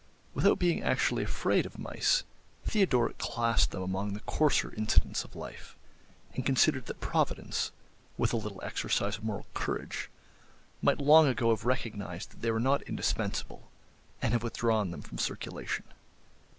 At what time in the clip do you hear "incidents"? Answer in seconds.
4.75-5.23